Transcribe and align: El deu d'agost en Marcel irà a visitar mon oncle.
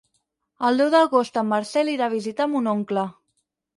El 0.69 0.81
deu 0.81 0.87
d'agost 0.95 1.37
en 1.41 1.47
Marcel 1.51 1.93
irà 1.93 2.07
a 2.07 2.15
visitar 2.17 2.49
mon 2.55 2.71
oncle. 2.77 3.05